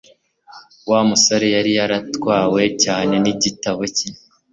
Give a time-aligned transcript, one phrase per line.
[0.89, 4.09] Wa musore yari yaratwawe cyane nigitabo cye